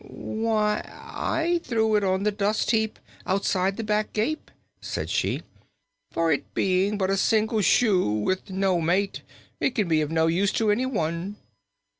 [0.03, 4.49] "Why, I threw it on the dust heap, outside the back gate,"
[4.81, 5.43] said she,
[6.09, 9.21] "for, it being but a single shoe, with no mate,
[9.59, 11.35] it can be of no use to anyone."